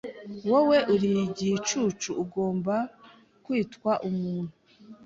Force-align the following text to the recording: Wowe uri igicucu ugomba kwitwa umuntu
Wowe 0.49 0.77
uri 0.93 1.11
igicucu 1.27 2.09
ugomba 2.23 2.75
kwitwa 3.43 3.91
umuntu 4.09 4.53